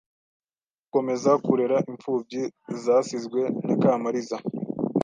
gukomeza 0.81 1.31
kurera 1.45 1.77
imfubyi 1.91 2.41
zasizwe 2.83 3.41
na 3.67 3.75
Kamaliza 3.81 4.37